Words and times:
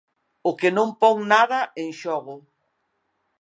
O 0.49 0.51
que 0.59 0.69
non 0.77 0.89
pon 1.01 1.17
nada 1.33 1.59
en 1.81 1.89
xogo. 2.01 2.35